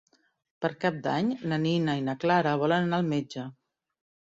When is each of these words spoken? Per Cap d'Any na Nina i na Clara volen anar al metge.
Per 0.65 0.71
Cap 0.85 0.97
d'Any 1.09 1.29
na 1.53 1.61
Nina 1.67 1.97
i 2.03 2.03
na 2.11 2.19
Clara 2.27 2.59
volen 2.67 2.91
anar 2.91 3.03
al 3.05 3.11
metge. 3.17 3.51